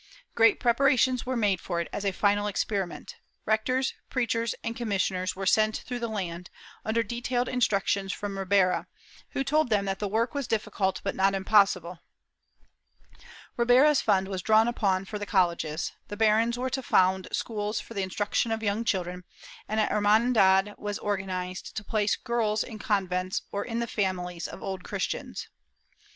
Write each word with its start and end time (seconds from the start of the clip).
Great 0.33 0.59
preparations 0.59 1.27
were 1.27 1.37
made 1.37 1.61
for 1.61 1.79
it 1.79 1.87
as 1.93 2.01
for 2.01 2.07
a 2.09 2.11
final 2.11 2.47
experiment; 2.47 3.17
rectors, 3.45 3.93
preachers 4.09 4.55
and 4.63 4.75
commissioners 4.75 5.35
were 5.35 5.45
sent 5.45 5.77
through 5.85 5.99
the 5.99 6.07
land, 6.07 6.49
under 6.83 7.03
detailed 7.03 7.47
instruc 7.47 7.85
tions 7.85 8.11
from 8.11 8.35
Ribera, 8.39 8.87
who 9.33 9.43
told 9.43 9.69
them 9.69 9.85
that 9.85 9.99
the 9.99 10.07
work 10.07 10.33
was 10.33 10.47
difficult 10.47 11.01
but 11.03 11.13
not 11.13 11.35
impossible; 11.35 11.99
Ribera's 13.57 14.01
fund 14.01 14.27
was 14.27 14.41
drawn 14.41 14.67
upon 14.67 15.05
for 15.05 15.19
the 15.19 15.27
colleges; 15.27 15.91
the 16.07 16.17
barons 16.17 16.57
were 16.57 16.71
to 16.71 16.81
found 16.81 17.27
schools 17.31 17.79
for 17.79 17.93
the 17.93 18.01
instruction 18.01 18.51
of 18.51 18.63
young 18.63 18.83
children, 18.83 19.23
and 19.67 19.79
a 19.79 19.85
hermandad 19.85 20.73
was 20.79 20.97
organized 20.97 21.75
to 21.77 21.83
place 21.83 22.15
girls 22.15 22.63
in 22.63 22.79
con 22.79 23.07
vents 23.07 23.43
or 23.51 23.63
in 23.63 23.77
the 23.77 23.85
families 23.85 24.47
of 24.47 24.63
Old 24.63 24.83
Christians. 24.83 25.47